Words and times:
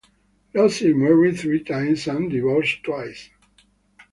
Losey 0.55 0.95
married 0.95 1.37
three 1.37 1.63
times 1.63 2.07
and 2.07 2.27
divorced 2.31 2.81
twice. 2.81 3.29